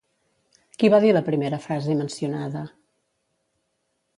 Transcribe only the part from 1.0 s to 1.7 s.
dir la primera